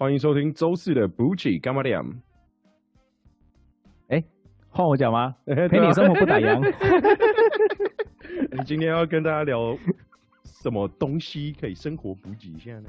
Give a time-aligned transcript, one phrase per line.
[0.00, 2.02] 欢迎收听周四的补给干嘛点？
[4.08, 4.24] 哎，
[4.70, 5.36] 换我讲吗？
[5.44, 6.58] 陪你生活不打烊。
[8.50, 9.76] 你今天要跟大家聊
[10.42, 12.88] 什么东西可以生活补给一下呢？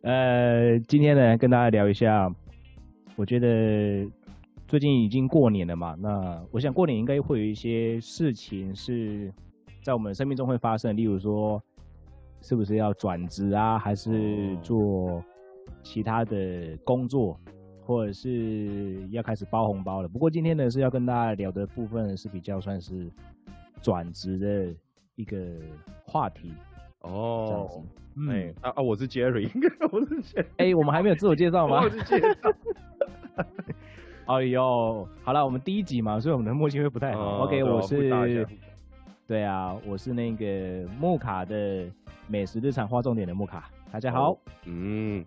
[0.00, 2.28] 呃，今天呢，跟大家聊一下，
[3.14, 4.04] 我觉得
[4.66, 9.32] 最近已经过年了嘛，那我想过年应该会有一些事情是
[9.84, 11.62] 在我们生命中会发生，例如说，
[12.40, 15.24] 是不是要转职啊，还是做
[15.82, 17.38] 其他的工作，
[17.84, 20.08] 或者是要开始包红包了。
[20.08, 23.10] 不过今天呢，是要跟大家聊的部分是比较算是
[23.80, 24.74] 转职的
[25.16, 25.38] 一个
[26.06, 26.52] 话题。
[27.00, 27.82] 哦，
[28.30, 28.82] 哎啊啊！
[28.82, 29.50] 我是 Jerry，
[29.90, 30.46] 我是 Jerry。
[30.58, 31.80] 哎，我们还没有自我介绍吗？
[31.82, 32.52] 我是介绍。
[34.26, 37.38] 哎呦，好了，我们第一集嘛，所以我们的默契会不太好。
[37.40, 38.46] OK，我是，
[39.26, 41.86] 对啊，我是那个木卡的
[42.28, 44.38] 美食日常画重点的木卡，大家好。
[44.66, 45.24] 嗯。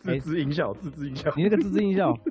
[0.00, 1.32] 自制音效，自制音效。
[1.36, 2.16] 你那个自制音效。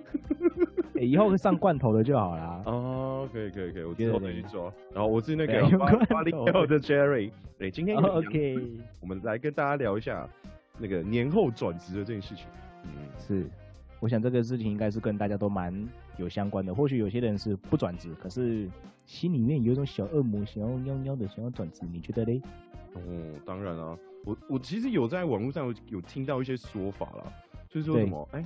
[1.00, 2.62] 以后上罐头的就好了。
[2.66, 4.74] 哦，可以可以可以，我之后再去做。
[4.94, 5.54] 然后我是那个
[6.10, 7.32] 八零后的 Jerry。
[7.58, 8.58] 对，今天 OK，
[9.00, 10.28] 我们来跟大家聊一下
[10.78, 12.48] 那个年后转职的这件事情。
[12.84, 13.50] 嗯，是，
[14.02, 15.74] 我想这个事情应该是跟大家都蛮
[16.18, 16.76] 有相关的。
[16.76, 18.70] 或许有些人是不转职，可是
[19.06, 22.42] 心里面有一种小恶魔想要喵喵的想要转职，你觉得嘞？
[22.96, 23.02] 哦，
[23.46, 27.32] 当然啊，我我其实有在网络上有有听到一些说法啦，
[27.70, 28.46] 就是说什么哎。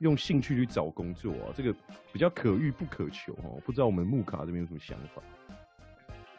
[0.00, 1.72] 用兴趣去找工作啊，这个
[2.12, 3.62] 比较可遇不可求哦。
[3.64, 5.22] 不知道我们木卡这边有什么想法？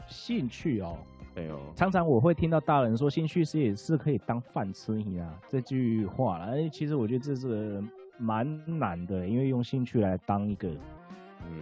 [0.08, 0.97] 兴趣哦，
[1.36, 6.45] 哎呦，常常我会听到大人说兴趣是也是可以当饭吃呀这句话了。
[6.47, 7.81] 哎，其实我觉得这是
[8.19, 8.45] 蛮
[8.77, 10.70] 难的，因为用兴趣来当一个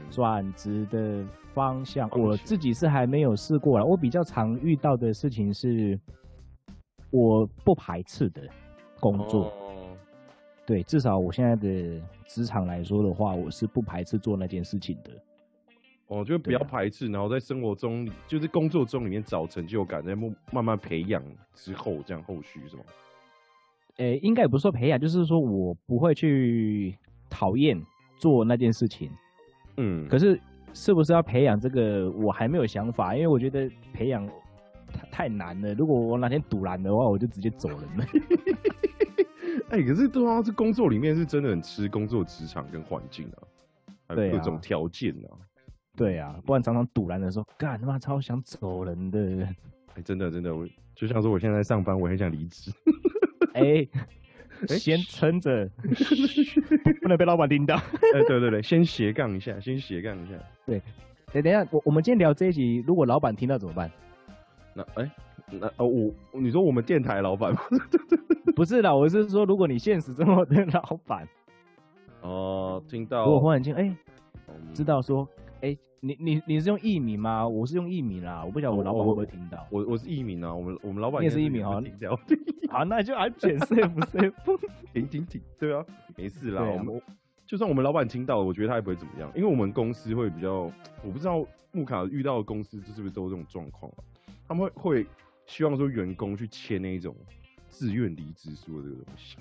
[0.09, 3.85] 转职的方向，我自己是还没有试过了。
[3.85, 5.97] 我比较常遇到的事情是，
[7.11, 8.41] 我不排斥的
[8.99, 9.53] 工作。
[10.65, 15.11] 对，至少我现在的职场来说的话，我是不排斥做那件事情的。
[16.07, 21.23] 哦，就不要排斥，然后在生活中，就是工作中里面找成就感，在慢慢慢培养
[21.53, 22.83] 之后，这样后续是吗？
[23.97, 26.97] 诶，应该也不是说培养，就是说我不会去
[27.29, 27.81] 讨厌
[28.17, 29.09] 做那件事情。
[29.77, 30.39] 嗯，可是
[30.73, 34.25] 是不是要培养这个，我还没有想法，因为我觉得培养
[34.91, 35.73] 太太难了。
[35.73, 38.05] 如果我哪天堵拦的话，我就直接走人了。
[39.69, 43.43] 哎，可是对啊，这工作里面是真的很吃工作职场跟环境啊，
[44.07, 45.29] 还有各种条件啊。
[45.95, 49.47] 对啊，不然常常堵拦的时候，干他妈超想走人的。
[49.95, 52.71] 哎，真的真的，我就像说我现在上班，我很想离职。
[53.53, 53.87] 哎，
[54.75, 55.69] 先撑着，
[57.01, 57.75] 不能被老板听到。
[57.75, 60.33] 哎，对对对，先斜杠一下，先斜杠一下。
[60.65, 60.81] 对，
[61.33, 63.91] 哎，等一下，我我们今天聊这一集，如果老板听到怎么办？
[64.73, 65.11] 那哎。
[65.59, 67.59] 那哦，我你说我们电台老板吗？
[68.55, 71.27] 不是啦，我是说，如果你现实生活的老板，
[72.21, 73.95] 哦，听到，如果忽然间哎，
[74.73, 75.27] 知道说，
[75.61, 77.47] 哎，你你你是用艺名吗？
[77.47, 79.67] 我是用艺名啦，我不晓得我老板会不会听到。
[79.69, 81.79] 我我是艺名啊，我们我们老板也是艺名啊，
[82.71, 84.33] 好， 那就安全 safe safe，
[84.93, 85.85] 停停停，对啊，
[86.17, 86.63] 没事啦。
[86.63, 86.99] 我们
[87.45, 90.71] 就算我们老板听到，我觉得他也不会怎么样，因为我们公司会比较，
[91.03, 94.01] 我不知道木卡遇到的公司是不是都这种状况啊？
[94.47, 95.07] 他们会会。
[95.45, 97.13] 希望说员工去签那种
[97.67, 99.37] 自愿离职书的这个东西，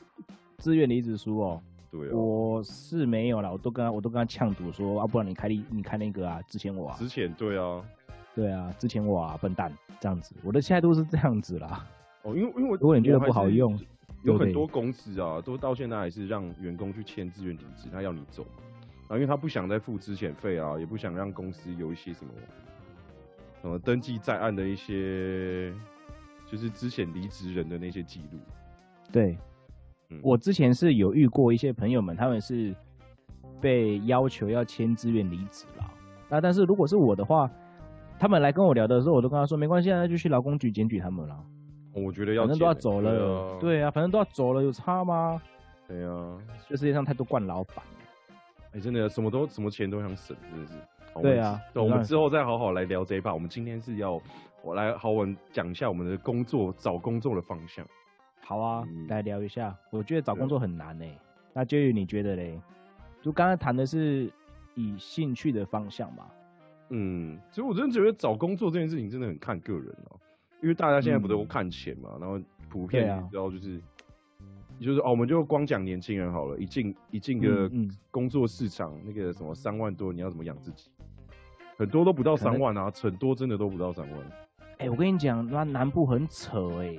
[0.56, 7.84] 自愿离职书哦，对啊，我是没有了，我都跟他我都跟他呛赌说啊，不然你开你你开那个啊，之前我，之前对啊，
[8.34, 11.86] 对啊，之前我啊，笨蛋这样子，我的现在都是这样子啦。
[12.22, 13.78] 哦，因为因为如果你觉得不好用，
[14.22, 18.46] 有很多公司啊，都到现在还是让员工去签自愿离职，他要你走，
[19.02, 22.32] 然后因为他不想再付之前费啊，也不想让公司有一些什么。
[23.64, 25.72] 什么登记在案的一些，
[26.44, 28.38] 就是之前离职人的那些记录。
[29.10, 29.38] 对，
[30.20, 32.74] 我之前是有遇过一些朋友们，他们是
[33.62, 35.90] 被要求要签自愿离职了。
[36.28, 37.50] 那但是如果是我的话，
[38.18, 41.34] 他们来跟我聊的时候，我都跟他说没关系，那就去劳工局检举他们了。
[41.94, 45.40] 我觉得要反正都要走了，对啊，反正都要走了，有差吗？
[45.88, 46.36] 对啊，
[46.68, 48.36] 这世界上太多惯老板了。
[48.72, 50.74] 哎，真的什么都什么钱都想省，真的是。
[51.22, 53.32] 对啊，我们之后再好好来聊这一趴。
[53.32, 54.20] 我们今天是要
[54.62, 57.86] 我来好文讲一下我们的工作找工作的方向。
[58.40, 59.76] 好啊，来聊一下。
[59.90, 61.18] 我觉得找工作很难诶。
[61.52, 62.60] 那就你觉得嘞？
[63.22, 64.30] 就刚才谈的是
[64.74, 66.26] 以兴趣的方向嘛。
[66.90, 70.20] 嗯，其实我真的觉得找工作这件事情真的很看个人哦。
[70.60, 73.80] 因为大家现在不都看钱嘛，然后普遍你知道就是，
[74.80, 76.58] 就是哦，我们就光讲年轻人好了。
[76.58, 77.70] 一进一进个
[78.10, 80.90] 工作市场，那个什么三万多，你要怎么养自己？
[81.76, 84.20] 很多都不到三万啊，很多真的都不到三万。
[84.78, 86.96] 哎，我跟你讲，那南部很扯哎。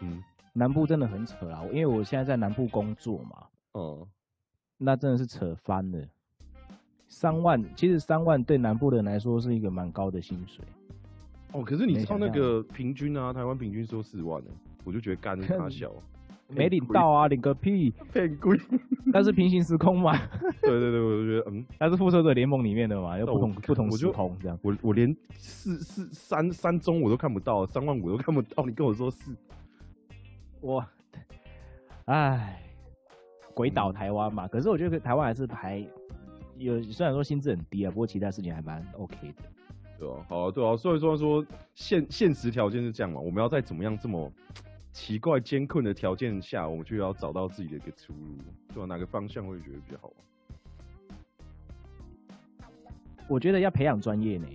[0.00, 4.06] 嗯，南部真的很扯啊，因为我现在在南部工作嘛，嗯，
[4.78, 6.04] 那真的是扯翻了。
[7.06, 10.64] 三万，其实三万对南部人来说是一个蛮高的薪水。
[11.52, 14.50] 哦，可是你知道那个平均啊，台湾平均收四万呢，
[14.82, 15.92] 我就觉得干他 小，
[16.48, 18.58] 没领到啊，领个屁， 骗鬼。
[19.12, 20.12] 但是平行时空嘛，
[20.62, 24.58] 对对对，我就觉得嗯， 它是复仇者联盟里面的嘛，又不同不同时空这样。
[24.62, 29.34] 我我连四四三三中我都看不到，三万五都看不到，你跟我说四，
[30.60, 30.84] 我，
[32.06, 32.60] 唉，
[33.54, 35.86] 鬼岛台湾嘛，可是我觉得台湾还是还。
[36.56, 39.42] 有虽然说薪资很低啊，不过其他事情还蛮 OK 的，
[39.98, 41.44] 对啊，好啊，对啊，所以说说
[41.74, 44.32] 现现实条件是这样嘛，我们要再怎么样这么
[44.94, 48.38] 奇怪艰困的条件下，我们就要找到自己的一个出路，
[48.72, 48.84] 对吧？
[48.86, 50.12] 哪个方向会觉得比较好？
[53.28, 54.46] 我觉得要培养专业呢。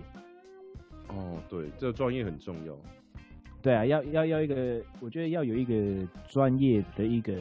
[1.09, 2.73] 哦，对，这个专业很重要。
[3.61, 7.35] 对啊，要要要一个，我觉得要有一个专业的一个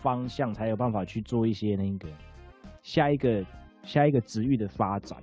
[0.00, 2.08] 方向，才有办法去做一些那个
[2.82, 3.44] 下一个。
[3.84, 5.22] 下一个职域的发展，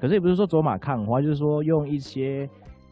[0.00, 2.48] 可是也不是说走马看花，就是说用一些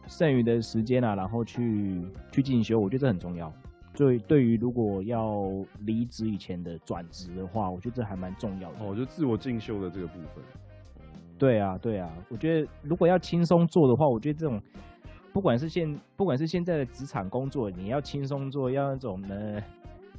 [0.09, 2.01] 剩余的时间啊，然后去
[2.31, 3.53] 去进修，我觉得这很重要。
[3.95, 5.49] 对，对于如果要
[5.85, 8.77] 离职以前的转职的话，我觉得这还蛮重要的。
[8.79, 10.43] 哦，就自我进修的这个部分。
[11.37, 14.61] 对啊，对啊，我觉得如果要轻松做的话，我觉得这种
[15.31, 19.61] 不管是现不管是现在的职场工作，你要轻松做，要那种呢。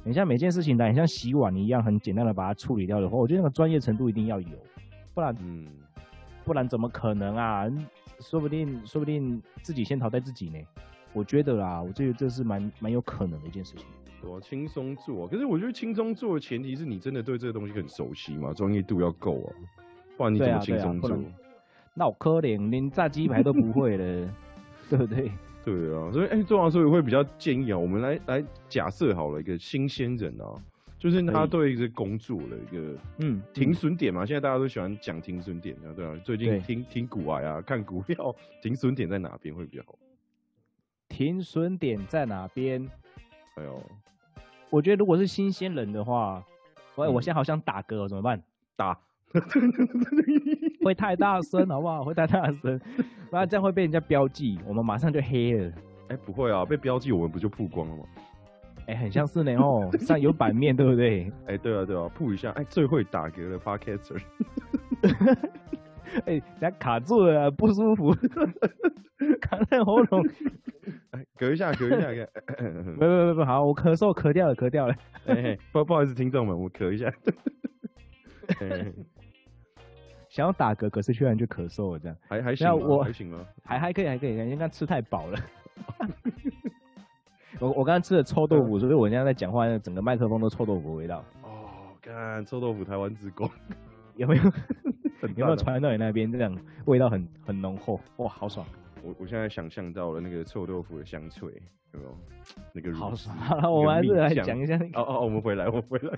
[0.03, 4.57] 你像每件事情呢，你像洗碗一样很简单的把它处理掉的话，我觉得那个专业程度一定要有，
[5.13, 5.67] 不然，嗯，
[6.43, 7.65] 不然怎么可能啊？
[8.19, 10.59] 说不定，说不定自己先淘汰自己呢。
[11.13, 13.85] 我觉得啦，我觉得这是蛮蛮有可能的一件事情。
[14.23, 19.49] 我轻松做，可是我觉得轻松做的前提是你真的对这个东西很熟悉嘛，专业度要够啊，
[20.15, 21.17] 不然你怎么轻松做？
[21.95, 24.29] 那我可怜，连炸鸡排都不会了，
[24.89, 25.31] 对不对？
[25.65, 30.45] 对啊，所以哎，做完所以会比较建议啊，我们来来假设好了一个新鲜人啊，
[31.01, 39.97] 就是他对一个工作的一个嗯停损点嘛，现在大家都喜欢讲停损点啊，对啊，最近听听股癌啊， 看股票停损点在哪边会比较好？
[41.09, 42.87] 停损点在哪边？
[43.55, 43.81] 哎呦，
[44.69, 46.43] 我觉得如果是新鲜人的话，
[46.97, 48.39] 喂，我现在好想打嗝，怎么办？
[48.75, 48.95] 打。
[50.85, 52.03] 会太大声，好不好？
[52.05, 52.79] 会太大声，
[53.31, 55.73] 不然这样会被人家标记，我们马上就黑了。
[56.09, 58.03] 哎，不会啊，被标记我们不就曝光了吗？
[58.87, 61.31] 哎，很像是呢哦， 上有版面，对不对？
[61.47, 62.51] 哎，对啊，对啊，铺一下。
[62.51, 64.21] 哎，最会打嗝的 podcaster。
[66.25, 68.13] 哎，等下卡住了，不舒服，
[69.39, 70.25] 卡在喉咙。
[71.11, 72.07] 哎，隔一下，隔一下，
[72.97, 74.95] 不不不不，好，我咳嗽咳掉了，咳掉了。
[75.27, 77.11] 哎，不不好意思，听众们，我咳一下。
[80.27, 83.45] 想要打嗝，可是居然就咳嗽了，这样还还行我还行吗？
[83.63, 85.37] 还还可以，还可以，因为刚吃太饱了。
[87.61, 91.23] 我我刚刚吃了臭豆腐，所以我现在在讲话，整个麦克风都臭豆腐味道。
[91.43, 93.47] 哦，看臭豆腐台湾之光，
[94.17, 94.43] 有没有？
[95.35, 96.31] 有没有传到你那边？
[96.31, 98.65] 这样味道很很浓厚，哇，好爽！
[99.03, 101.51] 我我现在想象到了那个臭豆腐的香脆，
[101.93, 102.17] 有没有？
[102.73, 103.37] 那个好爽！
[103.37, 104.99] 好了，我们还是来讲一下那个。
[104.99, 106.17] 哦哦，我们回来，我回来。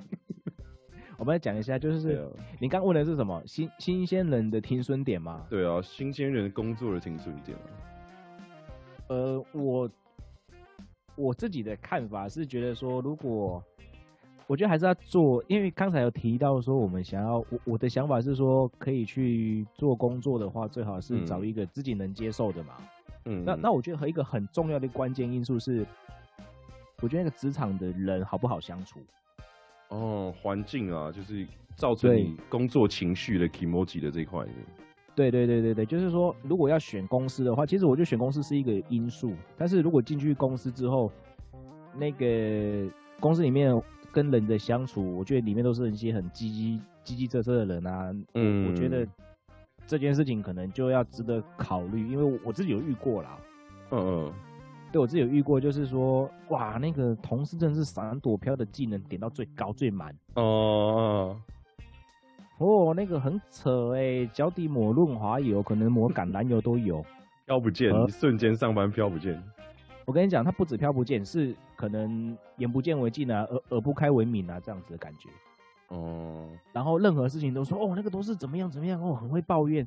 [1.19, 2.25] 我们来讲一下，就是
[2.59, 5.45] 你刚问的是什么新新鲜人的停损点吗？
[5.49, 7.57] 对啊，新鲜人工作的停损点
[9.09, 9.89] 呃，我
[11.15, 13.63] 我自己的看法是觉得说，如果
[14.47, 22.73] 我觉得还是要做，因为刚才有提到说，我们想要我我的想法是说，可以去做工作的话，最好是找一个自己能接受的嘛。
[23.25, 25.85] 嗯，那那我觉得和一个很重要的关键因素是，
[27.01, 28.99] 我觉得那个职场的人好不好相处。
[29.89, 34.45] 哦，环境啊，就是造成你工作情绪的 emoji 的这一块。
[35.15, 39.33] 对对对对对，就是说，如果要选公司的话，其实我觉得选公司是一个因素。
[39.57, 41.11] 但是如果进去公司之后，
[41.95, 42.89] 那个
[43.19, 43.79] 公司里面
[44.11, 48.15] 跟人的相处，我觉得里面都是一些很积极、积极、啧啧的人啊。
[48.33, 49.07] 嗯，我觉得
[49.85, 53.37] 这件事情可能就要值得考虑，因为我自己有遇过啦。
[53.91, 54.33] 嗯嗯。
[54.91, 61.35] 对我自己有遇过，就是说，哇，那个同事真的是闪躲飘的技能点到最高最满哦，
[62.57, 67.03] 哦，那个很扯哎，脚底抹润滑油，可能抹橄榄油都有，
[67.45, 69.41] 飘不见，瞬间上班飘不见。
[70.05, 75.29] 我跟你讲，他不止飘不见，是可能眼不见为净啊，耳耳不开为明啊，这样子的感觉。
[75.89, 79.85] 哦，然后任何事情都说，哦，那个都是怎么样怎么样，哦，很会抱怨，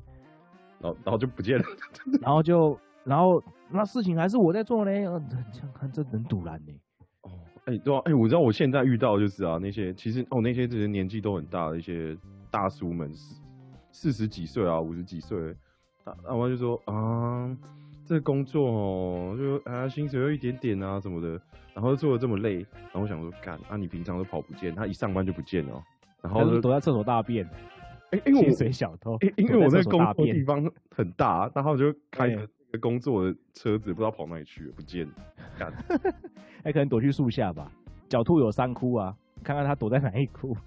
[0.79, 1.65] 然后然后就不见了，
[2.21, 2.77] 然后就。
[3.03, 6.73] 然后那事情还是我在做呢，这样看这能堵然呢。
[7.21, 7.31] 哦，
[7.63, 12.17] 哎，对啊，哎，我知道我现在遇到就是啊，那些其实哦，那些这些年纪都很大的一些
[12.57, 13.35] 大叔们，四
[13.91, 15.55] 四十几岁啊，五十几岁，
[16.03, 17.55] 他他们就说啊，
[18.03, 21.39] 这个工作哦，就啊薪水有一点点啊什么的，
[21.75, 25.83] 然后做的这么累，然后我想说，干啊你平常都跑不见，他一上班就不见了，
[26.19, 27.47] 然后躲在厕所大便。
[28.09, 35.07] 哎，因为薪水小偷，因为我那个工作地方很大，然后就开着个工作的车子，不知道跑哪里去了，不见，
[35.59, 35.71] 干，
[36.63, 37.71] 还 可能躲去树下吧。
[38.09, 40.57] 狡兔有三窟啊，看看他躲在哪一窟。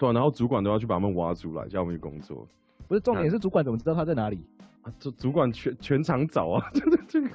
[0.00, 2.46] 对，然后主管都要去把他们挖出来，叫我们去工作。
[2.88, 4.42] 不是重点是主管怎么知道他在哪里？
[4.82, 7.28] 啊，主主管全全场找啊， 真的这个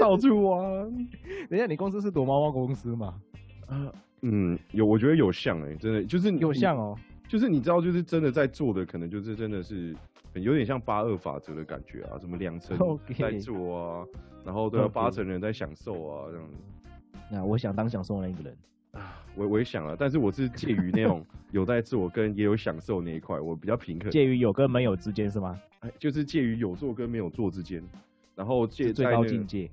[0.00, 0.62] 到处挖。
[1.50, 3.20] 等下，你公司是躲猫猫公司吗？
[3.66, 3.92] 啊，
[4.22, 6.96] 嗯，有，我觉得有像哎，真的就是有像哦。
[7.28, 9.96] 就是你知道，就是真的在做的，可能就是真的是
[10.34, 12.78] 有点像八二法则的感觉啊，什么两层
[13.18, 14.06] 在做啊，
[14.44, 16.56] 然后都要八成人在享受啊，这样子。
[17.30, 18.73] 那我想当享受那一个人啊，
[19.36, 24.10] 我我也想了，但是我是介于那种 有在做跟也有享受那一块，我比较平衡。
[24.10, 25.60] 介于有跟没有之间是吗？
[25.80, 27.82] 哎，就是介于有做跟没有做之间，
[28.34, 29.70] 然后介最高境界，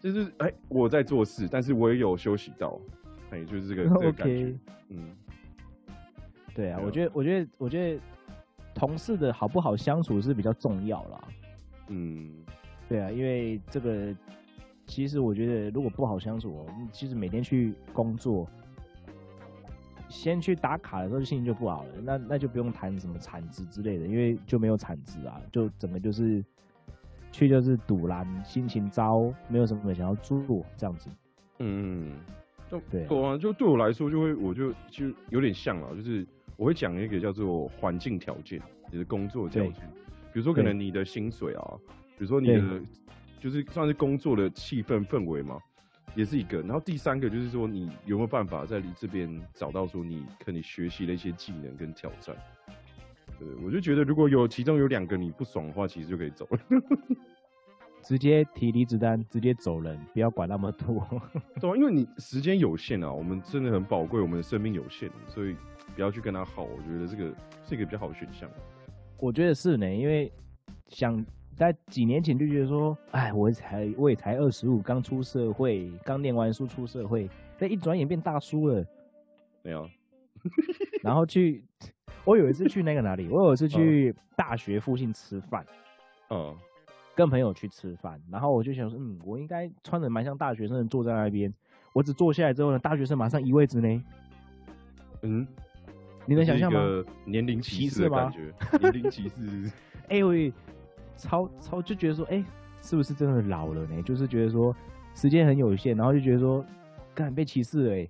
[0.00, 2.80] 就是哎我在做事，但是我也有休息到，
[3.30, 4.54] 哎，就是这个这个感觉，
[4.90, 5.16] 嗯。
[6.54, 8.00] 对啊，我觉得，我觉得，我觉得
[8.74, 11.24] 同事的好不好相处是比较重要啦。
[11.86, 12.32] 嗯，
[12.88, 14.12] 对啊，因为这个
[14.84, 18.44] 其实我觉得，如果不好相处，其实每天去工作，
[20.08, 21.90] 先去打卡的时候心情就不好了。
[22.02, 26.44] 那那就不用谈什么产值之类的，因为就没有产值啊，就整个就是
[27.30, 31.08] 去就是堵拦，心情糟，没有什么想要做这样子。
[31.58, 32.12] 嗯，
[32.70, 36.26] 就对啊，就对我来说，就会我就其实有点像了，就是。
[36.56, 38.60] 我会讲一个叫做环境条件，
[38.90, 39.74] 你的工作条件，
[40.32, 41.74] 比如说可能你的薪水啊，
[42.16, 42.80] 比如说你的
[43.38, 45.60] 就是算是工作的气氛氛围嘛，
[46.14, 46.60] 也是一个。
[46.62, 52.36] 然后第三个就是说你有没有办法在你这边找到说你可能学习的一些技能跟挑战。
[53.38, 56.58] 对，我就觉得如果有其中有两个你不爽的话，其实就可以走了，
[58.02, 61.06] 直接提离职单，直接走人，不要管那么多。
[61.60, 65.56] 对，因为你时间有限啊，我们真的很宝贵，我们的生命有限，所以。
[65.94, 67.34] 不要去跟他耗，我觉得这个
[67.64, 68.48] 是一个比较好的选项。
[69.16, 70.30] 我觉得是呢，因为
[70.90, 71.24] 想
[71.58, 78.86] 在几年前就觉得说，哎，我才我也才二十五，刚出社会，刚念完书出社会，这一转眼变大叔了。
[79.62, 79.90] 没有。
[81.02, 81.64] 然后去，
[82.24, 83.26] 我有一次去那个哪里？
[83.28, 85.66] 我有一次去大学附近吃饭。
[86.30, 86.56] 嗯。
[87.16, 91.52] 跟朋友去吃饭，然后我就想说，嗯，我应该穿的蛮像大学生，坐在那边。
[91.92, 94.04] 我只坐下来之后呢，大学生马上移位置呢。
[95.22, 95.44] 嗯。
[96.24, 96.80] 你能想象吗？
[97.24, 99.72] 年龄歧视的感觉，年龄歧视。
[100.08, 100.32] 哎，我
[101.18, 102.42] 超超就觉得说，哎，
[102.80, 104.02] 是不是真的老了呢？
[104.02, 104.74] 就是觉得说
[105.14, 106.64] 时间很有限，然后就觉得说，
[107.14, 108.08] 干被歧视了哎。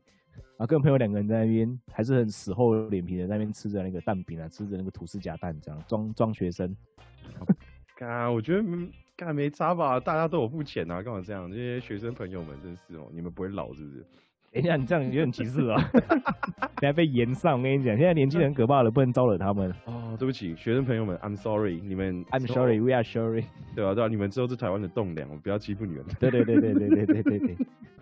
[0.58, 6.76] 啊，跟朋友两个人在那边，还是很死厚脸皮的在那边吃着那个蛋饼啊，吃着那个吐司夹蛋，这样装装学生。
[8.00, 8.64] 啊，我觉得
[9.16, 10.00] 干没差吧？
[10.00, 11.48] 大家都有付钱啊，干嘛这样？
[11.48, 14.04] 这些学生朋友们真是哦，你们不会老是不是？
[14.58, 15.90] 等一下，你这样有点歧视啊！
[16.82, 19.72] 你还被延上，我跟你讲，现在年轻人可怕了，不能招惹他们。
[19.84, 23.44] 哦，对不起，学生朋友们，I'm sorry，你们，I'm sorry，we are sorry，
[23.76, 23.94] 对啊？
[23.94, 24.08] 对啊？
[24.08, 26.04] 你们之后是台湾的栋梁，我不要欺负你们。
[26.18, 27.56] 对对对对对对对对对。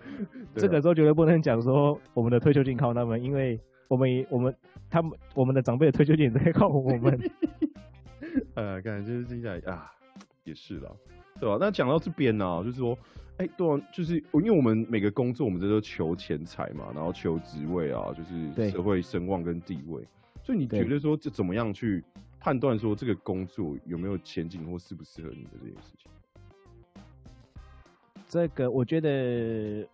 [0.57, 4.55] 这个时候绝对不能讲说我们的退休金靠他们，因为我们我们
[4.89, 7.21] 他们我们的长辈的退休金在靠我们。
[8.55, 9.93] 呃，感觉就是听起来啊，
[10.45, 10.91] 也是啦，
[11.39, 11.59] 对吧？
[11.61, 12.97] 那讲到这边呢，就是说。
[13.39, 20.03] 哎，对啊，就是因为我们每个工作，我们这都求钱财嘛，然后求职位啊，就是社会声望跟地位。
[20.43, 22.03] 所以你觉得说，这怎么样去
[22.41, 26.11] 判断说这个工作有没有前景或适不适合你的这件事情？
[28.29, 29.87] 这个我觉得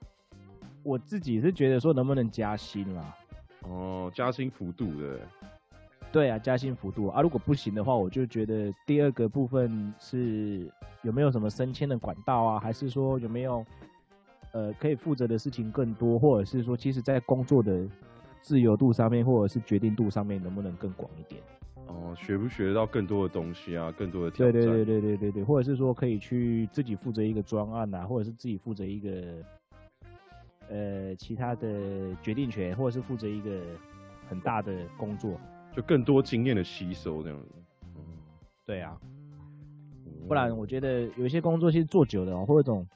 [0.83, 3.17] 我自己是觉得说，能不能加薪啦？
[3.63, 5.21] 哦，加薪幅度的。
[6.13, 13.65] 对啊，加薪幅度啊，如果不行的话，我就觉得第二个部分是有没有什么升迁的管道啊，还是说有没有
[14.53, 17.89] 呃可以负责的事情更多，或者是说其实在工作的
[18.43, 21.41] 自由度上面，或者是决定度上面能不能更广一点？
[21.87, 24.53] 哦，学不学得到更多的东西啊，更多的挑战？
[24.53, 29.11] 对对对对对对对，或者是说可以去自己负责一个专案啊，或者是自己负责一个
[30.69, 33.61] 呃其他的决定权，或者是负责一个
[34.29, 35.41] 很大的工作。
[35.75, 37.49] 就更多经验的吸收这样子，
[37.97, 38.03] 嗯，
[38.67, 38.97] 对啊，
[40.29, 42.87] 不然我觉得有一些工作其实做久了，或者种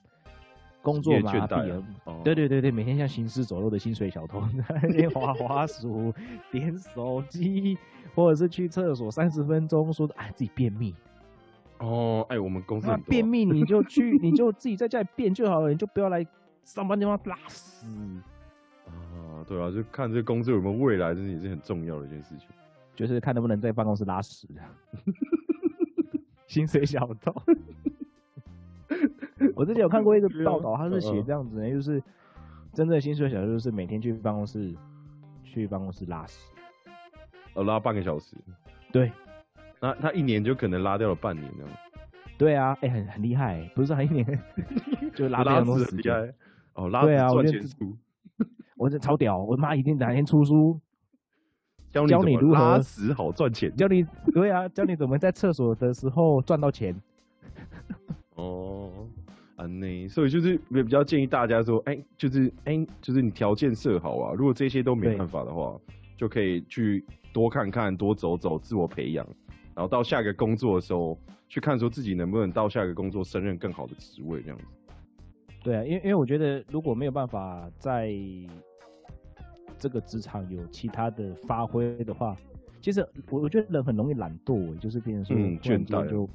[0.83, 1.83] 工作麻痹了，
[2.23, 6.13] 对对对对，每天像行尸走肉的薪水小偷，在那边滑滑鼠、
[6.53, 7.77] 点手机，
[8.15, 10.95] 或者是去厕所三十分钟，说哎自己便秘，
[11.79, 16.25] 哦，哎我们公司便秘你就去， 你就自己在家里便就好了，你就不要来
[16.63, 17.87] 上班地方拉屎
[18.87, 22.47] 啊，对啊，就看这个工作有没有未来，这也是很重要的一件事情。
[22.97, 24.49] 就是看能不能在办公室拉屎，
[26.49, 27.33] 薪水小偷。
[29.55, 32.03] 我之前有看过一个报道，他是写这样子，就是
[32.73, 34.75] 真正薪水小就是每天去办公室
[35.45, 36.51] 去办公室拉屎，
[37.55, 38.37] 呃，拉半个小时。
[38.93, 39.13] 对，
[39.81, 41.73] 那他一年就可能拉掉了半年这样。
[42.39, 44.27] 对啊，哎，很很厉害，不是说一年
[45.15, 46.35] 就拉拉多时间
[46.75, 47.51] 哦，拉对啊，我就
[48.77, 50.79] 我这超屌，我妈一定哪天出书
[52.05, 56.95] 教你如何拉屎好赚钱，教你对啊，教你怎么在厕所的时候赚到钱。
[58.35, 58.91] 哦，
[59.55, 65.79] 啊那，所以就是也比较建议大家说，哎，就是哎，就是你条件设好啊，如果这些都没办法的话，
[66.17, 69.27] 就可以去多看看，多走走，自我培养，
[69.75, 71.17] 然后到下一个工作的时候。
[71.49, 74.65] 去看说自己能不能到下一个工作升任更好的职位这样子。
[75.63, 78.13] 对啊，因为因为我觉得如果没有办法在
[79.79, 82.37] 这个职场有其他的发挥的话，
[82.81, 86.29] 其实我我觉得人很容易懒惰，就是变成说倦怠就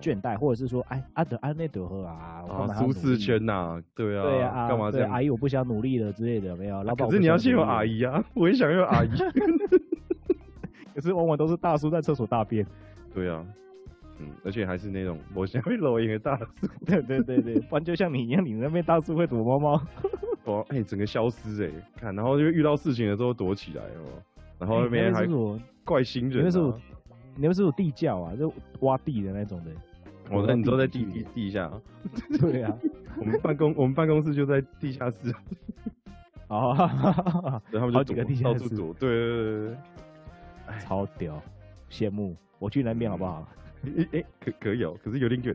[0.00, 2.44] 倦怠，或者是说哎阿德阿内德赫啊，
[2.78, 5.10] 舒适圈呐，对啊，对啊，干嘛这样？
[5.10, 6.82] 阿姨我不想努力了之类的，没有。
[6.96, 9.08] 可是你要先有阿姨啊， 我也想要阿姨。
[10.94, 12.64] 可是往往都是大叔在厕所大便。
[13.12, 13.44] 对啊。
[14.18, 16.46] 嗯，而且还是那种我想会搂一个大叔，
[16.86, 19.82] 对对对对，不然就像你一样，你那边大叔会躲猫猫，
[20.44, 24.22] 哦，哎，整个消失哎，看，然后就遇到事情的时候躲起来哦，
[24.58, 25.26] 然后那边还
[25.84, 26.80] 怪新人，那是我，
[27.34, 29.70] 你们是有地窖啊，就挖地的那种的，
[30.30, 31.70] 我在你都在地地地下，
[32.40, 32.72] 对啊，
[33.18, 35.34] 我们办公我们办公室就在地下室，
[36.48, 39.76] 哦，然后好几个地下室，对对对对，
[40.78, 41.42] 超屌，
[41.90, 43.46] 羡慕，我去那边好不好？
[43.84, 45.54] 哎哎，可可以哦，可是有点远。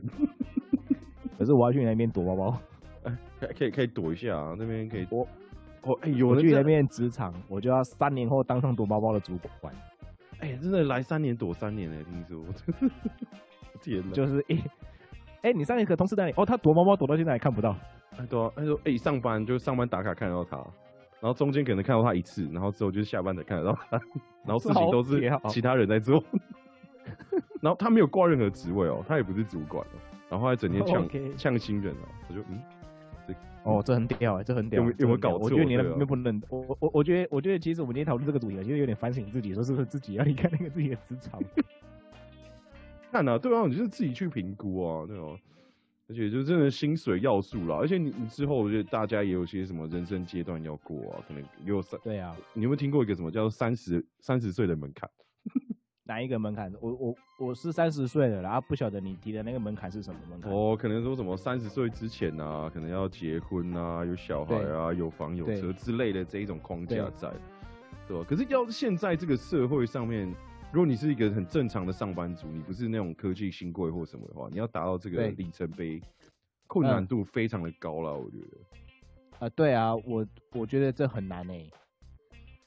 [1.38, 2.60] 可是我要去你那边躲包包，
[3.04, 3.16] 哎，
[3.56, 5.26] 可以可以躲一下啊，那边可以躲。
[5.82, 9.74] 哦，哎，有人去那边职场，我就要三年后当上躲包包的主管。
[10.40, 12.44] 哎，真的来三年躲三年呢，听说。
[13.82, 14.12] 天哪！
[14.12, 14.60] 就是一，
[15.40, 16.34] 哎，你上一个同事在哪里？
[16.36, 17.74] 哦，他躲猫猫躲到现在还看不到。
[18.18, 20.56] 哎，对啊，他说，哎，上班就上班打卡看得到他，
[21.20, 23.98] 然后中间可能看到他一次，然后之后就是下班才看得到他，
[24.44, 25.18] 然后事情都是
[25.48, 26.22] 其他人在做。
[27.60, 29.96] 然后他没有挂任何职位哦，他也不是主管哦，
[30.30, 32.62] 然后还整天呛 呛新人哦，我就嗯，
[33.26, 35.40] 这哦这很屌哎，这很屌，有有没有搞错？
[35.44, 41.40] 我觉得你那边不能，我我我觉得我觉得其实我们今天讨论这个主题，其实有点反省自己，说是不是自己要离开那个自己的职场？
[43.12, 45.38] 看啊，对啊，你就是自己去评估啊，对哦，
[46.08, 55.10] 而且就真的薪水要素啦，而且你你之后我觉得大家也有些什么人生阶段要过啊，可能有三对啊，你有没有听过一个什么叫做三十三十岁的门槛？
[56.10, 56.72] 哪一个门槛？
[56.80, 60.52] 我我我是三十岁的，然后不晓得你提的那个门槛是什么门槛？
[60.52, 67.32] 哦，可能说什么三十岁之前啊，可能要结婚啊，有小孩啊，有房有车之类的这一种框架在，
[68.08, 68.26] 对吧？
[68.28, 70.26] 可是要是现在这个社会上面，
[70.72, 76.02] 如果你是一个很正常的上班族，你不是那种科技新贵或什么的话，你要达到这个里程碑，
[76.66, 79.46] 困难度非常的高了，我觉得。
[79.46, 81.70] 啊，对啊，我我觉得这很难诶。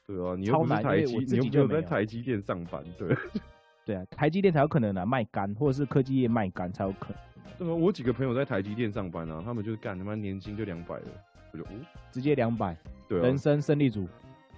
[0.06, 3.16] 对啊，你又不是台积，你又没有在台积电上班，对。
[3.86, 7.18] 对啊，台积电才有可能啊，卖干，或者是科技业卖干才有可能。
[7.58, 11.06] 对啊，我几个朋友在台积电上班啊，他们就是干他妈年薪就两百了，
[11.52, 11.68] 我就哦，
[12.10, 12.78] 直接两百，
[13.10, 14.08] 对啊，人生胜利组。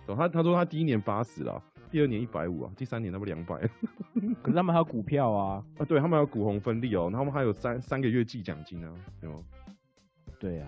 [0.08, 3.58] 他他说他第一年八十了，第二年一百五啊，第三年他不两百。
[4.43, 9.39] 可是他们还有股票啊，啊，对他们还有股红分利哦，他们还有三三个月计奖金啊，对吗？
[10.39, 10.67] 对啊，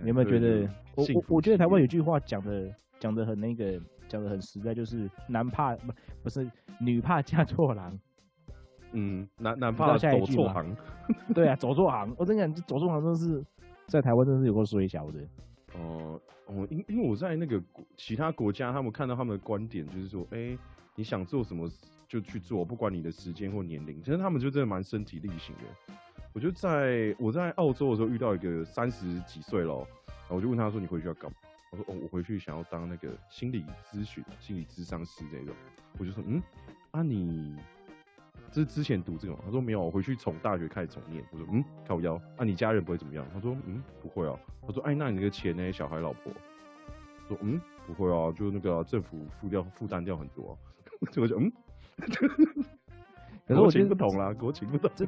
[0.00, 0.68] 你有没有觉得？
[0.96, 3.80] 我我我觉得台湾有句话讲的讲的很那个。
[4.08, 5.92] 讲的很实在，就是男怕不
[6.24, 7.98] 不是女怕嫁错郎，
[8.92, 10.76] 嗯，男男怕走错行，
[11.34, 12.14] 对啊，走错行。
[12.18, 13.44] 我跟你讲，走错行真的是
[13.86, 15.20] 在台湾真的是有个衰小的。
[15.74, 17.62] 哦哦，因因为我在那个
[17.96, 20.56] 其他国家，他们看到他们的观点就是说，哎，
[20.94, 21.68] 你想做什么
[22.08, 24.00] 就去做，不管你的时间或年龄。
[24.02, 25.94] 其实他们就真的蛮身体力行的。
[26.32, 29.86] 我就在我在澳洲的时候遇到一个三十几岁了，
[30.28, 31.36] 我就问他说：“你回去要干嘛？”
[31.76, 35.54] 我说哦，我回去想要当那个心理咨询、心理咨商师这种。
[35.98, 36.42] 我就说嗯，
[36.92, 37.56] 啊你
[38.50, 39.40] 这是之前读这个吗？
[39.44, 41.22] 他说没有，我回去从大学开始重念。
[41.30, 42.14] 我说嗯，靠腰。
[42.36, 43.26] 啊你家人不会怎么样？
[43.32, 44.38] 他说嗯，不会啊。
[44.66, 45.70] 他说哎，那你那个钱呢？
[45.72, 46.32] 小孩、老婆？
[47.28, 50.56] 说嗯，不会啊，就那个政府付掉、负担掉很多。
[51.16, 51.52] 我就嗯，
[53.46, 54.90] 可是我觉得不懂啦，国情不同。
[54.94, 55.06] 这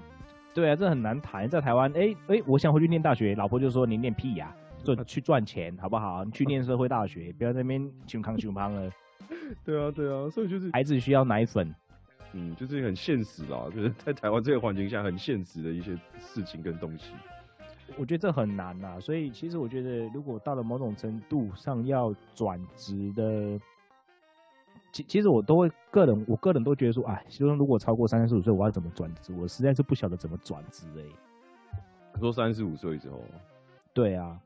[0.53, 1.49] 对啊，这很难谈。
[1.49, 4.55] 在台湾，哎哎，我想回去念大学，老婆就说你念屁呀。
[4.85, 6.25] 赚去赚钱好不好？
[6.25, 8.91] 你去念社会大学， 不要在那边穷康穷胖了。
[9.64, 11.75] 对啊，对啊，所以就是孩子需要奶粉，
[12.33, 17.12] 嗯，就是很现实啦，就是在台湾这个环境下很现实的一些事情跟东西。
[17.97, 23.59] 我觉得这很难呐，所以其实我觉得，如果到了某种程度上要转职的，
[24.93, 29.33] 其其实我都会个人，我个人都觉得说，哎，其实如果超过三十五岁，我要怎么转职？
[29.35, 32.21] 我实在是不晓得怎么转职哎。
[32.21, 33.23] 说三十五岁之后，
[33.95, 34.38] 对啊，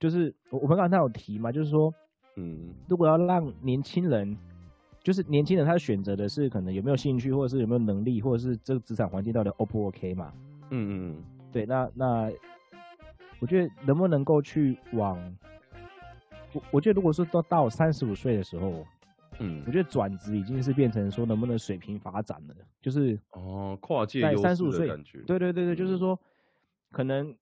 [0.00, 1.94] 就是我我们刚才有提嘛，就是说，
[2.34, 4.36] 嗯，如果要让年轻人，
[5.04, 10.32] 就是年轻人他选择的是可能有没有兴趣，或者是有没有能力，或者是这个职场环境到底 O 不 OK 嘛？
[10.70, 12.32] 嗯嗯，对，那那
[13.40, 15.36] 我觉得能不能够去往，
[16.52, 18.84] 我我觉得如果说到到三十五岁的时候。
[19.42, 26.18] 嗯，我觉得转职已经是变成说能不能水平发展了，就是哦，跨界在三十五岁感觉，对对对对，就是说
[26.92, 27.34] 可能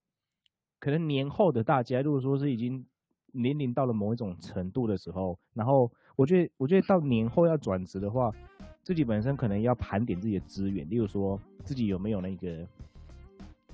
[0.79, 2.85] 可能年后的大家，如果说是已经
[3.33, 8.33] 年龄到了某一种程度的时候，然后我觉得我觉得到年后要转职的话，
[8.83, 12.67] 自己本身可能要盘点自己的资源，例如说自己有没有那个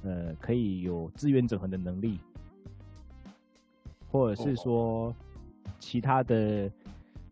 [0.02, 2.18] 呃可以有资源整合的能力，
[4.10, 5.14] 或者是说
[5.78, 6.70] 其他的。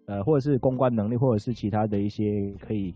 [0.07, 2.93] 呃，或者是公关能力，或者是其他的一些可以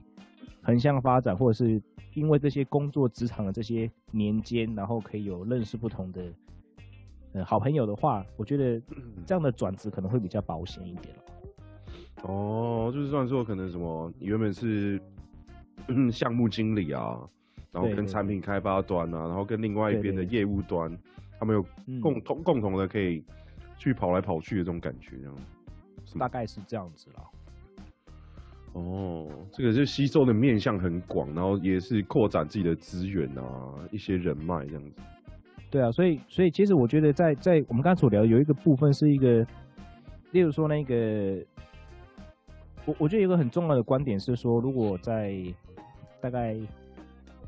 [0.60, 1.80] 横向发展，或者是
[2.14, 6.20] 因为这些工作职场的这些年间，然后可以有认识不同的
[7.36, 8.80] 呃好朋友的话，我觉得
[9.26, 11.14] 这样的转职可能会比较保险一点
[12.22, 14.98] 哦，就是算说可能什么，原本是
[16.10, 17.20] 项目经理啊，
[17.70, 20.90] 然后跟产品开发端啊，然后跟另外一边的业务端，
[21.38, 21.62] 他们有
[22.00, 23.22] 共同共同的可以
[23.76, 25.34] 去跑来跑去的这种感觉，这样。
[26.18, 27.22] 大概是这样子了。
[28.72, 33.44] 哦，这个是吸收的面向很广，然后也是扩展自己的资源啊，
[33.92, 35.02] 一些人脉这样子。
[35.70, 39.46] 对啊，所以所以其实我觉得在在我们刚才所聊有一个部分是一个，
[40.30, 41.44] 例如说那个，
[42.84, 45.34] 我我觉得有个很重要的观点是说，如果在
[46.20, 46.54] 大概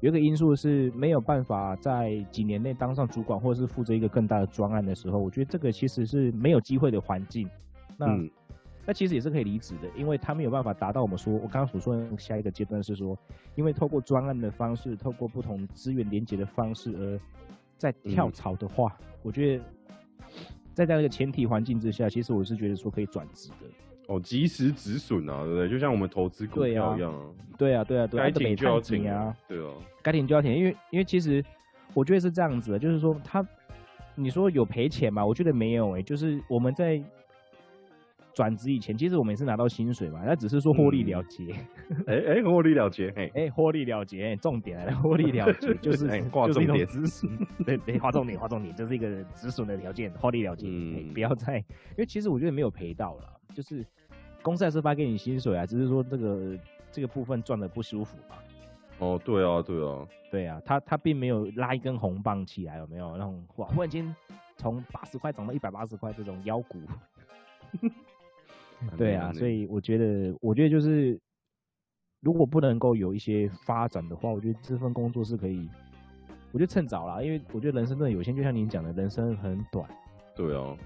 [0.01, 7.49] 有一个因素是没有办法在几年内当上主管，或者是负责一个更大的专案的时候，我觉得这个其实是没有机会的环境。
[7.97, 8.07] 那
[8.87, 13.17] 那其实也是可以离职的，因为他没有办法达到我们说，我刚刚所说的下一个阶段是说，
[13.55, 17.21] 因为透过专案的方式，透过不同资源连接的方式，而
[17.79, 19.65] 在跳槽的话，我觉得
[20.75, 23.67] 在这样一个前提环境之下，其实我是觉得说可以转职的。
[24.09, 25.69] 哦，及时止损啊，对不对？
[25.69, 27.35] 就像我们投资股票一样。
[27.57, 29.35] 对啊，对啊，对啊，该停就要停啊。
[29.47, 31.45] 对啊，该停就要停，因为因为其实
[31.95, 33.47] 我觉得是这样子的，就是说他，
[34.15, 35.25] 你说有赔钱吗？
[35.25, 37.03] 我觉得没有诶，就是我们在。
[38.39, 41.53] 转职以前，其实我们也是拿到薪水嘛，那只是说获利了结。
[42.07, 47.29] 哎哎，获利了结，哎哎， 获利了结，重点来了， 获利了结 就是挂重点，止损。
[47.67, 50.69] 对对，划重点，划重点，这是一个止损的条件，获利了结。
[50.69, 53.85] 嗯，不要再，因为其实我觉得没有赔到了，就是
[54.41, 56.57] 公司还是发给你薪水啊，只是说这个
[56.93, 58.37] 这个部分赚的不舒服嘛。
[59.01, 64.15] 哦，对啊，对啊，对啊，他他并没有拉一根红棒起来，有没有那种哇，忽然间
[64.57, 66.79] 从八十块涨到一百八十块这种妖股。
[68.97, 71.19] 对啊，所以我觉得，我觉得就是，
[72.21, 75.69] 如果不能够有一些发展的话，我觉得这份工作是可以，
[76.53, 79.89] 我觉得趁早啦，因为我觉得人生真的有限，就像您讲的，人生很短。
[80.37, 80.77] 对啊，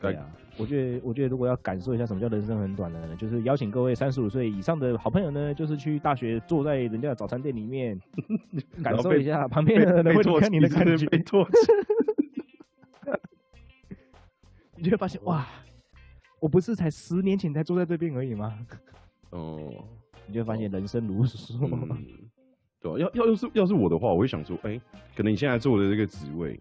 [0.00, 8.00] 对啊，我觉得，我觉得如果要感受一下什么叫人生很短呢，就是邀请各位三十五岁以上的好朋友呢，就是去大学坐在人家的早餐店里面，
[8.82, 11.06] 感受一下旁边的人会看你的感觉，
[14.76, 15.46] 你就会发现哇。
[16.42, 18.52] 我不是才十年前才坐在这边而已吗？
[19.30, 19.72] 哦，
[20.26, 21.96] 你就发现人生如梭。
[22.80, 24.76] 对，要要要是要是我的话，我会想说，哎，
[25.14, 26.58] 可能你现在做的这个职位，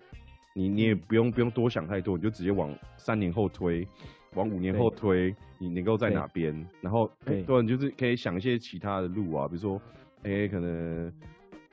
[0.54, 3.88] 你你也不用不用多想太多，你就直接往三年后推，
[4.36, 6.54] 往五年后推，你能够在哪边？
[6.80, 9.82] 然后，对，你就是可以想一些其他的路啊，比如说，
[10.22, 11.12] 哎，可能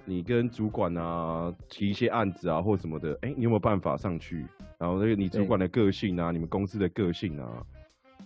[0.07, 4.47] 你跟主管啊提一些案子啊，或者什么的，哎，你有没有办法上去？
[4.79, 7.67] 然后那个你主管的个性啊，你们公司的个性啊。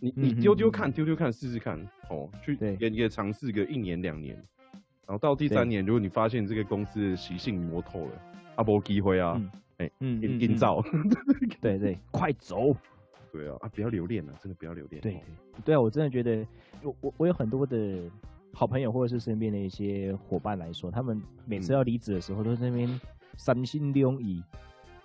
[0.04, 1.78] 你你丢丢看，丢丢看，试试看，
[2.10, 4.34] 哦，去也也尝试个一年两年，
[5.06, 8.12] 然后到第三年，如果你发现这个公司的习性摸透了，
[8.56, 9.40] 阿波机会啊，
[9.78, 10.82] 哎，嗯，营造，
[11.60, 12.76] 对对， 快走，
[13.30, 15.00] 对啊，啊，不要留恋了，真的不要留恋。
[15.00, 15.20] 对
[15.64, 16.44] 对啊，我真的觉得，
[16.82, 18.10] 我我我有很多的
[18.52, 23.00] 好朋友或者是身边的一些伙伴来说，他们每次要离职的时候，都在那边
[23.36, 24.42] 三心两意。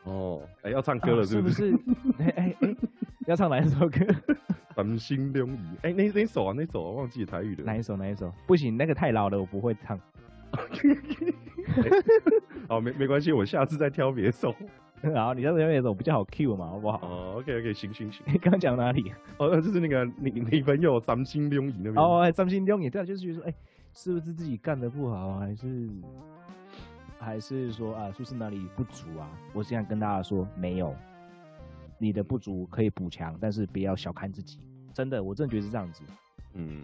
[0.08, 1.74] 哦，哎，要唱歌了是不是？
[2.20, 2.76] 哎哎 哎，
[3.28, 4.00] 要唱哪一首歌？
[4.76, 7.64] 三心两意，哎，那那首啊，那首啊忘记台语的。
[7.64, 7.98] 哪一首？
[7.98, 8.32] 哪一首？
[8.46, 10.00] 不行，那个太老了，我不会唱。
[12.70, 14.54] 好，没没关系，我下次再挑别首。
[15.16, 17.00] 好，你下次挑别首比较好 Q 嘛，好不好？
[17.02, 18.24] 哦，OK OK，行行行。
[18.28, 19.12] 你刚讲哪里？
[19.40, 21.96] 哦，就是那个你你朋友三心两意那边。
[21.96, 23.54] 哦，三心两意，对啊，就是觉得说，哎，
[23.94, 25.90] 是不是自己干的不好，还是
[27.20, 29.30] 还是说啊，是不是哪里不足啊？
[29.54, 30.96] 我现在跟大家说，没有。
[32.00, 34.60] 你的不足可以补强，但是不要小看自己。
[34.94, 36.04] 真的，我真的觉得是这样子。
[36.54, 36.84] 嗯，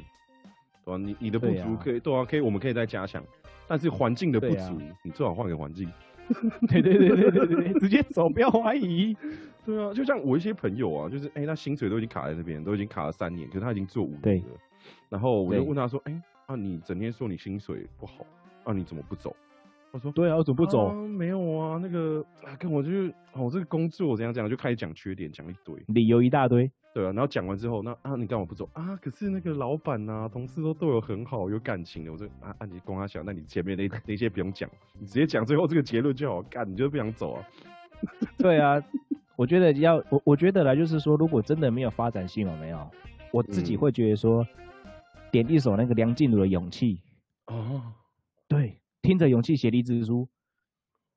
[0.83, 3.23] 对啊，你你的不足可以，对啊，可以，我们可以再加强。
[3.67, 5.87] 但是环境的不足，你最好换个环境。
[6.67, 9.15] 对对对对对对，直接走，不要怀疑。
[9.65, 14.59] 对啊，就像我一些朋友啊，就是哎，他薪水都已经卡在那边，都已经卡了三年，可是他已经做五年了。
[15.09, 18.25] 然后我就问他说：“哎，啊，你整天说你薪水不好，
[18.63, 19.35] 啊，你怎么不走？”
[19.93, 20.91] 他说：“对啊，我怎么不走？
[21.07, 26.69] 没有啊，那个啊，跟我就是哦，这个工作怎样怎样，就开始讲缺点，讲一堆理由一大堆。
[26.95, 28.95] 对啊，然后讲完之后，那啊，你干嘛不走啊？
[28.97, 32.11] 可是那个老板呐，同事都对我很好，有感情的。
[32.11, 34.67] 我说啊，啊，你光他想，那你前面那那些不用讲，
[34.99, 36.41] 你直接讲最后这个结论就好。
[36.41, 37.45] 干，你就是不想走啊？
[38.39, 38.83] 对啊，
[39.35, 42.89] 我觉得要我我觉得啦，就是说，如果真的没有发展性，有没有？
[43.31, 44.43] 我自己会觉得说，
[45.31, 46.99] 点一首那个梁静茹的《勇气》
[47.53, 47.81] 哦，
[48.47, 50.25] 对，听着《勇气》写离职书，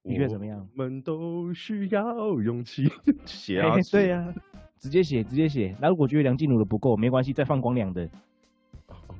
[0.02, 0.68] 你觉得怎么样？
[0.76, 2.90] 我们都需要勇气
[3.24, 4.34] 写啊，对呀。
[4.78, 5.74] 直接写，直接写。
[5.80, 8.08] 那如果觉得梁静茹的不够，没关系，再放光良的。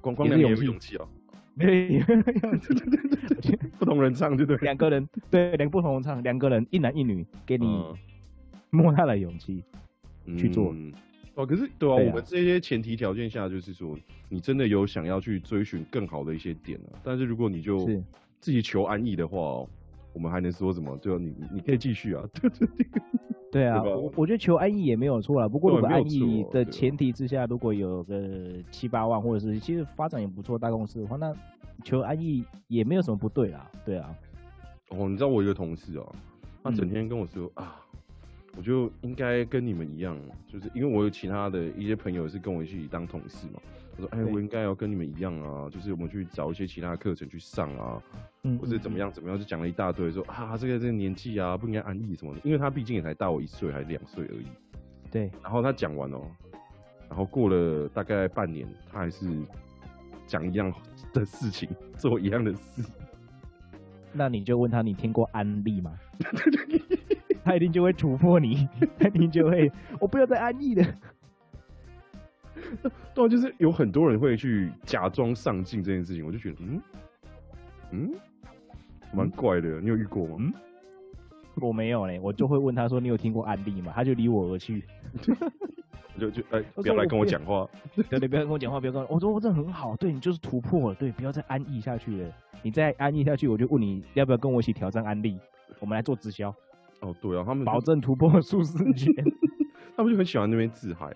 [0.01, 1.09] 光光良也有勇气哦。
[1.57, 2.01] 对，
[3.79, 4.59] 不同人唱，对不对？
[4.59, 7.83] 两个人，对，两个不同人唱，两个人，一男一女，给你
[8.71, 9.63] 莫大的勇气
[10.37, 10.75] 去做。
[11.37, 13.97] 哦，可是对啊，我们这些前提条件下，就是说，
[14.29, 16.99] 你真的有想要去追寻更好的一些点啊。
[17.03, 17.89] 但是如果你就
[18.47, 19.67] 自己求安逸的话，
[20.13, 20.97] 我们还能说什么？
[20.99, 22.23] 就你，你可以继续啊。
[22.33, 22.87] 对对对。
[23.51, 25.49] 对啊，我我觉得求安逸也没有错啦。
[25.49, 31.35] 不过如果安逸的前提之下，如果有个七八万，或者是其实发展也不错大公司的话，那
[31.83, 33.69] 求安逸也没有什么不对啦。
[33.85, 34.15] 对啊。
[34.91, 36.15] 哦，你知道我一个同事哦，
[36.63, 37.85] 他整天跟我说啊，
[38.57, 43.61] 我就应该跟你们一样，就是因为我有其他的一些朋友是跟我一起当同事嘛。
[43.97, 48.03] 他说：“哎，我应该要跟你们一样啊，就是我们去找一些其他课程去上啊，
[48.61, 54.47] 或者怎么样怎么样，就讲了一大堆，说啊，这个这个年纪啊，不应该安逸什么的，因为他毕竟也才大我一岁还是两岁而已。
[55.11, 55.31] 对。
[55.43, 56.21] 然后他讲完哦，
[57.09, 59.27] 然后过了大概半年，他还是
[60.27, 60.73] 讲一样
[61.13, 62.83] 的事情，做一样的事。
[64.13, 65.95] 那你就问他，你听过安利吗？
[67.45, 70.85] 他一定就会突破你，他一定就会，我不要再安逸了。”
[73.15, 76.83] 对，就是有很多人会去假装上进这件事情，我就觉得，嗯
[77.93, 78.11] 嗯，
[79.13, 79.81] 蛮怪的。
[79.81, 80.37] 你有遇过吗？
[80.39, 80.53] 嗯，
[81.61, 84.83] 我没有嘞，我就会问他说：“你有听过案例吗？”他就离我而去，
[86.19, 87.69] 就就哎，不要来跟我讲话，
[88.09, 89.09] 对，你不要跟我讲话，不要跟我。
[89.11, 92.33] 我说我这很好，对你就是突破了，对，不要再安逸下去了。
[92.63, 95.39] 你再安逸下去，我就问你要不要跟我一起挑战安利，
[95.79, 96.53] 我们来做直销。
[97.01, 99.13] 哦，对啊，他们保证突破数字圈，
[99.97, 101.15] 他们就很喜欢那边自嗨。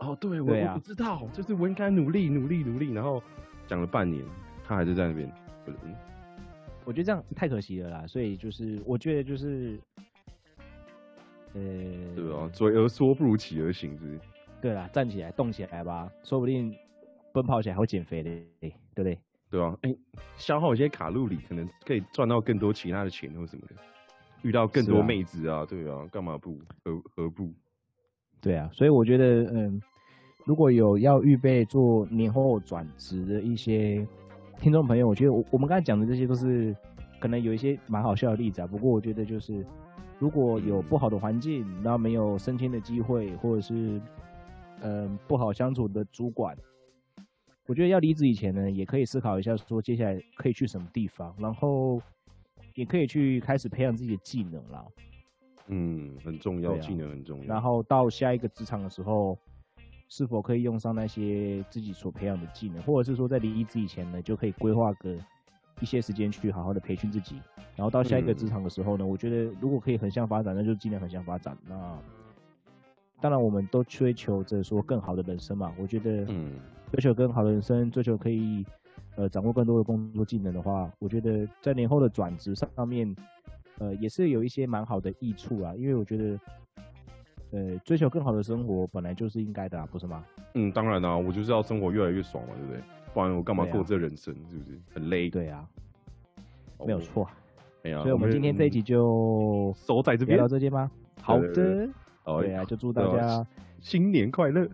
[0.00, 3.22] 哦，对，我我不知道，就是我应该努力努力努力，然后
[3.66, 4.24] 讲了半年，
[4.64, 5.30] 他还是在那边。
[5.66, 5.94] 嗯，
[6.84, 9.78] 我觉得这样太可惜了啦，所以就是我觉得就是，
[11.52, 11.60] 呃，
[12.16, 14.20] 对啊，嘴而说不如起而行，是不是？
[14.60, 16.74] 对啦，站起来动起来吧，说不定
[17.32, 19.18] 奔跑起来会减肥的，对不对？
[19.50, 19.94] 对啊，哎，
[20.36, 23.74] 消耗一些卡路里，可能可以赚到更多其他的钱或什么的，
[24.42, 27.52] 遇到更多妹子啊，对啊，干嘛不何何不？
[28.40, 29.82] 对啊，所以我觉得，嗯，
[30.44, 34.06] 如果有要预备做年后转职的一些
[34.58, 36.74] 听众朋友，我觉得我我们刚才讲的这些都是
[37.18, 38.66] 可能有一些蛮好笑的例子啊。
[38.66, 39.64] 不过我觉得就是，
[40.18, 44.00] 如果有不好的环境，然后没有升迁的机会，或者是
[44.82, 46.56] 嗯不好相处的主管，
[47.66, 52.00] 我觉得要离职以前呢，也可以思考一下，说接下来可以去什么地方，然后
[52.74, 54.86] 也可以去开始培养自己的技能了。
[55.68, 57.46] 嗯，很重要，技能很重要。
[57.46, 59.38] 然后到下一个职场的时候，
[60.10, 65.16] 是否可以用上那些自己所培养的技能，或者是说在离职以前呢，就可以规划个
[65.80, 67.40] 一些时间去好好的培训自己。
[67.76, 71.56] 然后到下一个职场的时候呢，我觉得如果可以横向发展，那就尽量横向发展。
[71.66, 71.98] 那
[73.20, 75.72] 当然，我们都追求着说更好的人生嘛。
[75.78, 76.52] 我觉得，嗯，
[76.92, 78.66] 追求更好的人生，追求可以
[79.16, 83.14] 呃掌握更多的工作技能的话，我觉得在年后的转职上面。
[83.78, 86.38] 呃，也是有一些蛮好的益处啊，因为我觉得，
[87.52, 90.24] 呃，追求更好的生活本来就是应该的，不是吗？
[90.54, 92.82] 嗯，当然啦，我就是要生活越来越爽嘛，对不对？
[93.12, 94.34] 不然我干嘛过这人生？
[94.48, 95.28] 是不是很累？
[95.28, 95.66] 对啊，
[96.86, 97.28] 没有错。
[97.82, 100.90] 没有，所以我们今天这一集就收在这边到这边吗？
[101.20, 101.88] 好的。
[102.24, 103.44] 对啊，就祝大家
[103.80, 104.68] 新年快乐。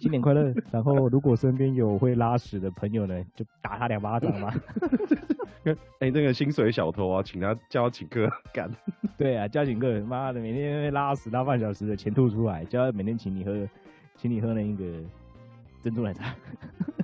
[0.00, 0.52] 新年快乐！
[0.70, 4.52] 然后，如果身边有会拉屎的朋友呢，就打他两巴掌嘛。
[5.98, 8.70] 哎，那个薪水小偷啊，请他叫他请客干。
[9.16, 13.68] 对啊，叫请客，妈的，每天拉屎拉半小时的钱吐出来，叫他每天请你喝，
[14.16, 14.84] 请你喝那个
[15.82, 16.34] 珍珠奶茶。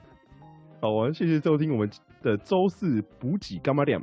[0.81, 1.91] 好啊，谢谢收听我们
[2.23, 4.01] 的周四补给干嘛点。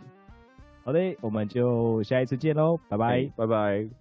[0.84, 4.01] 好的，我们就下一次见喽，拜拜，拜拜。